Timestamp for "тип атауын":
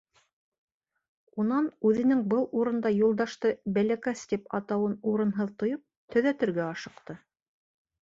4.35-4.99